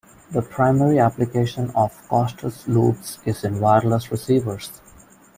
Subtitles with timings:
[0.31, 4.81] The primary application of Costas loops is in wireless receivers.